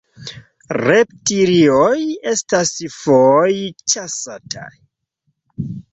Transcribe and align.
Reptilioj 0.85 1.91
estas 2.31 2.71
foje 2.95 3.61
ĉasataj. 3.95 4.69